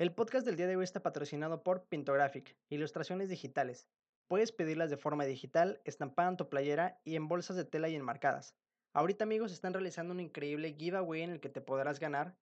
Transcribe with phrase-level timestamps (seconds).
[0.00, 3.86] El podcast del día de hoy está patrocinado por Pintographic, ilustraciones digitales.
[4.28, 7.96] Puedes pedirlas de forma digital, estampada en tu playera y en bolsas de tela y
[7.96, 8.56] enmarcadas.
[8.94, 12.34] Ahorita amigos están realizando un increíble giveaway en el que te podrás ganar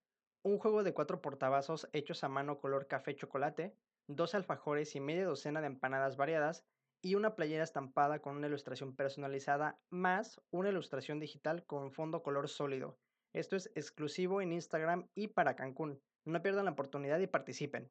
[0.44, 3.74] un juego de cuatro portavasos hechos a mano color café chocolate,
[4.06, 6.64] dos alfajores y media docena de empanadas variadas
[7.02, 12.48] y una playera estampada con una ilustración personalizada más una ilustración digital con fondo color
[12.48, 13.00] sólido.
[13.32, 16.00] Esto es exclusivo en Instagram y para Cancún.
[16.28, 17.90] No pierdan la oportunidad y participen.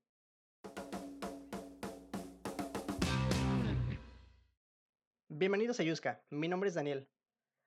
[5.27, 7.07] Bienvenidos a Yuska, mi nombre es Daniel.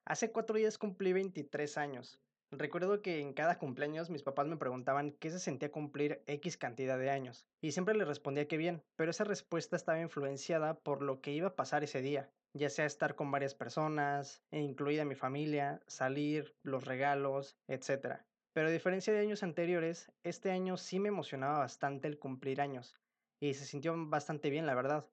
[0.05, 2.21] Hace cuatro días cumplí 23 años.
[2.51, 6.97] Recuerdo que en cada cumpleaños mis papás me preguntaban qué se sentía cumplir X cantidad
[6.97, 11.19] de años, y siempre les respondía que bien, pero esa respuesta estaba influenciada por lo
[11.19, 15.81] que iba a pasar ese día, ya sea estar con varias personas, incluida mi familia,
[15.87, 18.21] salir, los regalos, etc.
[18.53, 22.99] Pero a diferencia de años anteriores, este año sí me emocionaba bastante el cumplir años,
[23.39, 25.07] y se sintió bastante bien, la verdad,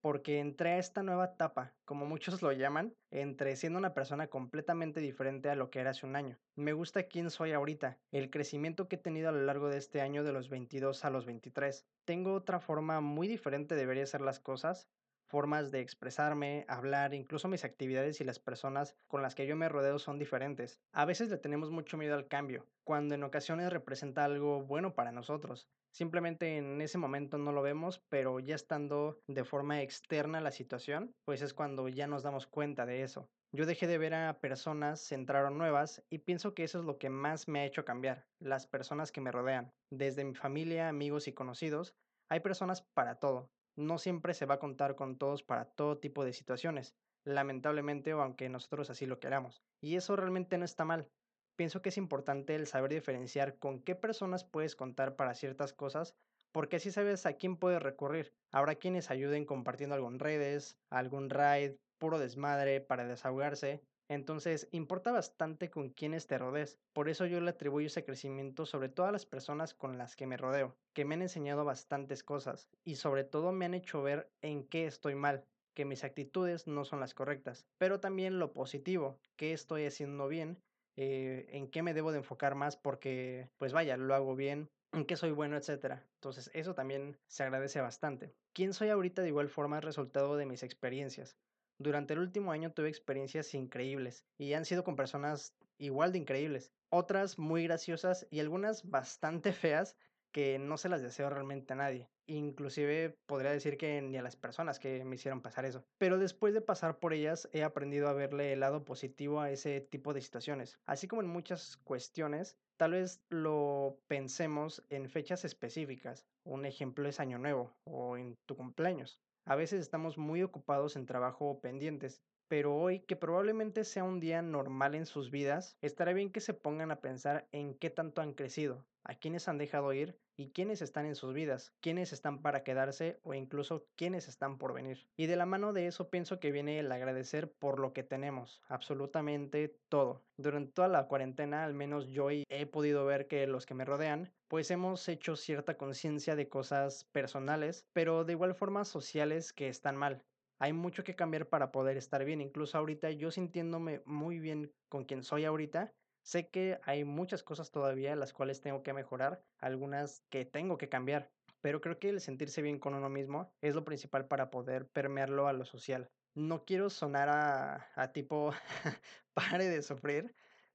[0.00, 5.00] porque entré a esta nueva etapa, como muchos lo llaman, entre siendo una persona completamente
[5.00, 6.38] diferente a lo que era hace un año.
[6.56, 10.00] Me gusta quién soy ahorita, el crecimiento que he tenido a lo largo de este
[10.00, 11.86] año de los 22 a los 23.
[12.06, 14.88] Tengo otra forma muy diferente de ver y hacer las cosas,
[15.28, 19.68] formas de expresarme, hablar, incluso mis actividades y las personas con las que yo me
[19.68, 20.80] rodeo son diferentes.
[20.92, 25.12] A veces le tenemos mucho miedo al cambio, cuando en ocasiones representa algo bueno para
[25.12, 25.68] nosotros.
[25.90, 30.50] Simplemente en ese momento no lo vemos, pero ya estando de forma externa a la
[30.50, 33.28] situación, pues es cuando ya nos damos cuenta de eso.
[33.52, 37.08] Yo dejé de ver a personas, entraron nuevas y pienso que eso es lo que
[37.08, 39.72] más me ha hecho cambiar, las personas que me rodean.
[39.90, 41.94] Desde mi familia, amigos y conocidos,
[42.28, 46.24] hay personas para todo, no siempre se va a contar con todos para todo tipo
[46.24, 49.62] de situaciones, lamentablemente o aunque nosotros así lo queramos.
[49.80, 51.08] Y eso realmente no está mal.
[51.56, 56.16] Pienso que es importante el saber diferenciar con qué personas puedes contar para ciertas cosas,
[56.52, 58.34] porque así sabes a quién puedes recurrir.
[58.52, 65.12] Habrá quienes ayuden compartiendo algo en redes, algún raid, puro desmadre para desahogarse, entonces, importa
[65.12, 66.80] bastante con quiénes te rodees.
[66.94, 70.36] Por eso yo le atribuyo ese crecimiento sobre todas las personas con las que me
[70.36, 74.66] rodeo, que me han enseñado bastantes cosas y sobre todo me han hecho ver en
[74.66, 79.52] qué estoy mal, que mis actitudes no son las correctas, pero también lo positivo, qué
[79.52, 80.62] estoy haciendo bien,
[80.96, 85.04] eh, en qué me debo de enfocar más porque, pues vaya, lo hago bien, en
[85.04, 86.08] qué soy bueno, etcétera.
[86.14, 88.34] Entonces, eso también se agradece bastante.
[88.54, 91.38] ¿Quién soy ahorita de igual forma es resultado de mis experiencias?
[91.80, 96.72] Durante el último año tuve experiencias increíbles y han sido con personas igual de increíbles,
[96.90, 99.96] otras muy graciosas y algunas bastante feas
[100.32, 102.10] que no se las deseo realmente a nadie.
[102.26, 105.84] Inclusive podría decir que ni a las personas que me hicieron pasar eso.
[105.98, 109.80] Pero después de pasar por ellas he aprendido a verle el lado positivo a ese
[109.80, 110.78] tipo de situaciones.
[110.84, 116.26] Así como en muchas cuestiones, tal vez lo pensemos en fechas específicas.
[116.42, 119.22] Un ejemplo es Año Nuevo o en tu cumpleaños.
[119.48, 124.20] A veces estamos muy ocupados en trabajo o pendientes, pero hoy, que probablemente sea un
[124.20, 128.22] día normal en sus vidas, estará bien que se pongan a pensar en qué tanto
[128.22, 132.42] han crecido, a quiénes han dejado ir y quiénes están en sus vidas, quiénes están
[132.42, 135.08] para quedarse o incluso quiénes están por venir.
[135.16, 138.62] Y de la mano de eso pienso que viene el agradecer por lo que tenemos,
[138.68, 140.24] absolutamente todo.
[140.36, 144.32] Durante toda la cuarentena, al menos yo he podido ver que los que me rodean,
[144.46, 149.96] pues hemos hecho cierta conciencia de cosas personales, pero de igual forma sociales que están
[149.96, 150.24] mal.
[150.58, 152.40] Hay mucho que cambiar para poder estar bien.
[152.40, 155.94] Incluso ahorita yo sintiéndome muy bien con quien soy ahorita,
[156.28, 160.90] Sé que hay muchas cosas todavía las cuales tengo que mejorar, algunas que tengo que
[160.90, 161.32] cambiar,
[161.62, 165.48] pero creo que el sentirse bien con uno mismo es lo principal para poder permearlo
[165.48, 166.10] a lo social.
[166.34, 168.52] No quiero sonar a, a tipo
[169.32, 170.34] pare de sufrir,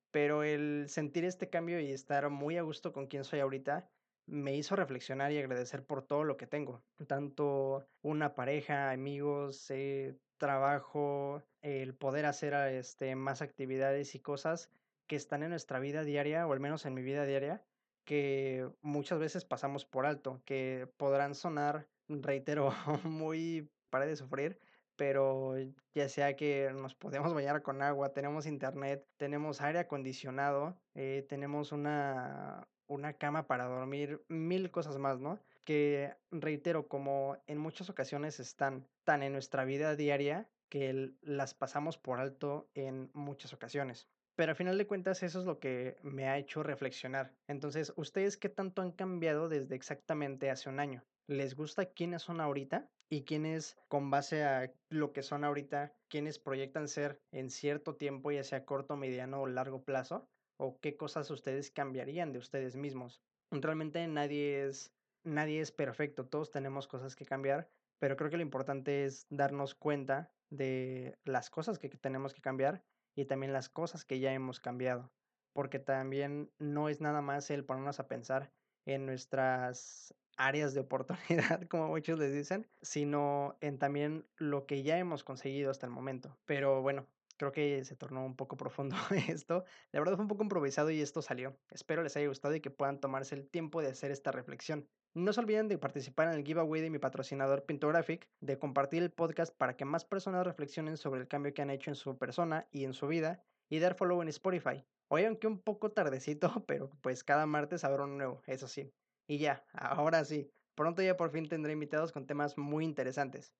[0.10, 3.92] pero el sentir este cambio y estar muy a gusto con quien soy ahorita
[4.26, 10.16] me hizo reflexionar y agradecer por todo lo que tengo, tanto una pareja, amigos, eh,
[10.38, 14.70] trabajo, el poder hacer este, más actividades y cosas
[15.08, 17.64] que están en nuestra vida diaria, o al menos en mi vida diaria,
[18.06, 22.72] que muchas veces pasamos por alto, que podrán sonar, reitero,
[23.04, 24.60] muy para de sufrir,
[24.96, 25.56] pero
[25.94, 31.72] ya sea que nos podemos bañar con agua, tenemos internet, tenemos aire acondicionado, eh, tenemos
[31.72, 35.40] una, una cama para dormir, mil cosas más, ¿no?
[35.64, 41.98] Que reitero, como en muchas ocasiones están tan en nuestra vida diaria que las pasamos
[41.98, 44.10] por alto en muchas ocasiones.
[44.36, 47.36] Pero al final de cuentas eso es lo que me ha hecho reflexionar.
[47.48, 51.04] Entonces, ¿ustedes qué tanto han cambiado desde exactamente hace un año?
[51.28, 52.90] ¿Les gusta quiénes son ahorita?
[53.10, 58.32] ¿Y quiénes, con base a lo que son ahorita, quiénes proyectan ser en cierto tiempo,
[58.32, 60.28] ya sea corto, mediano o largo plazo?
[60.66, 63.22] ¿O qué cosas ustedes cambiarían de ustedes mismos?
[63.52, 64.94] Realmente nadie es
[65.26, 67.70] nadie es perfecto, todos tenemos cosas que cambiar,
[68.00, 72.82] pero creo que lo importante es darnos cuenta de las cosas que tenemos que cambiar
[73.14, 75.12] y también las cosas que ya hemos cambiado,
[75.52, 78.54] porque también no es nada más el ponernos a pensar
[78.86, 84.98] en nuestras áreas de oportunidad, como muchos les dicen, sino en también lo que ya
[84.98, 86.38] hemos conseguido hasta el momento.
[86.46, 87.06] Pero bueno,
[87.38, 88.96] creo que se tornó un poco profundo
[89.28, 89.66] esto.
[89.92, 91.58] La verdad fue un poco improvisado y esto salió.
[91.70, 94.88] Espero les haya gustado y que puedan tomarse el tiempo de hacer esta reflexión.
[95.16, 99.12] No se olviden de participar en el giveaway de mi patrocinador Pintographic, de compartir el
[99.12, 102.68] podcast para que más personas reflexionen sobre el cambio que han hecho en su persona
[102.72, 104.84] y en su vida, y dar follow en Spotify.
[105.10, 108.92] Hoy aunque un poco tardecito, pero pues cada martes habrá un nuevo, eso sí.
[109.28, 113.54] Y ya, ahora sí, pronto ya por fin tendré invitados con temas muy interesantes.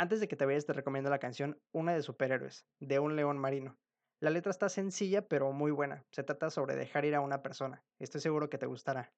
[0.00, 3.36] Antes de que te vayas te recomiendo la canción Una de superhéroes, de un león
[3.36, 3.78] marino.
[4.18, 7.84] La letra está sencilla pero muy buena, se trata sobre dejar ir a una persona,
[7.98, 9.12] estoy seguro que te gustará.